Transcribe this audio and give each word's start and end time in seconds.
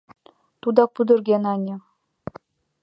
Тудак 0.61 0.89
пудырген, 0.95 1.43
ане. 1.53 1.75